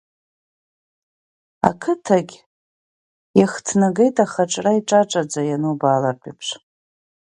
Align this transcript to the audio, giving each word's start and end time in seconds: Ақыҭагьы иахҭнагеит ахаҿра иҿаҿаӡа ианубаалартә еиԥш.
Ақыҭагьы 1.69 2.39
иахҭнагеит 3.39 4.17
ахаҿра 4.23 4.71
иҿаҿаӡа 4.79 5.41
ианубаалартә 5.45 6.25
еиԥш. 6.29 6.47